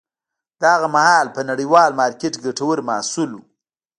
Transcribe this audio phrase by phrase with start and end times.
[0.61, 3.39] دا هغه مهال په نړیوال مارکېت کې ګټور محصول و.